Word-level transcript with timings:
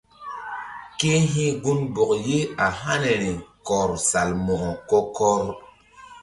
Ke 0.97 1.11
hi̧ 1.31 1.49
gunbɔk 1.63 2.11
ye 2.27 2.39
a 2.65 2.67
haniri 2.79 3.31
kɔr 3.67 3.89
Salmo̧ko 4.09 4.73
kɔ-kɔr. 5.15 5.43